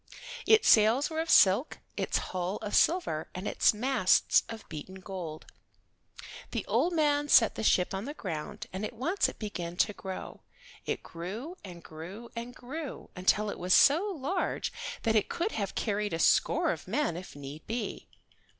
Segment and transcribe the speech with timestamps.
[0.47, 5.45] Its sails were of silk, its hull of silver, and its masts of beaten gold.
[6.49, 9.93] The old man set the ship on the ground, and at once it began to
[9.93, 10.41] grow.
[10.87, 15.75] It grew and grew and grew, until it was so large that it could have
[15.75, 18.07] carried a score of men if need be.